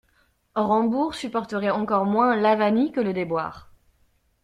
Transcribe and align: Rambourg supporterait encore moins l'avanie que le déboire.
Rambourg 0.55 1.13
supporterait 1.13 1.69
encore 1.69 2.05
moins 2.05 2.35
l'avanie 2.35 2.91
que 2.91 3.01
le 3.01 3.13
déboire. 3.13 3.71